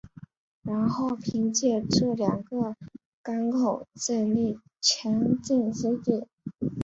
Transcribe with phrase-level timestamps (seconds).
[0.63, 2.75] 然后凭借这两个
[3.21, 6.27] 港口建立前进基地。